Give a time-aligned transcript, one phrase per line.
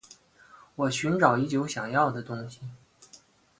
[0.77, 2.61] 我寻找已久想要的东西